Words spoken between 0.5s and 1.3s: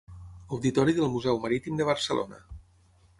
Auditori del